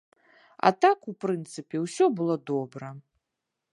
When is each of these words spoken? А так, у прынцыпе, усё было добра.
А 0.69 0.71
так, 0.85 0.97
у 1.11 1.13
прынцыпе, 1.25 1.75
усё 1.85 2.05
было 2.21 2.35
добра. 2.51 2.89